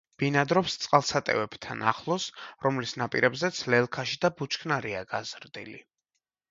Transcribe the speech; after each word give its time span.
ბინადრობს 0.21 0.77
წყალსატევებთან 0.85 1.85
ახლოს, 1.91 2.25
რომლის 2.67 2.97
ნაპირებზეც 3.03 3.63
ლელქაში 3.75 4.21
და 4.27 4.37
ბუჩქნარია 4.43 5.09
გაზრდილი. 5.15 5.81